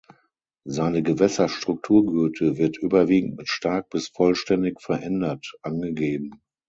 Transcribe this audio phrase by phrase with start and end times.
[0.65, 6.41] Seine Gewässerstrukturgüte wird überwiegend mit stark bis vollständig verändert angegeben.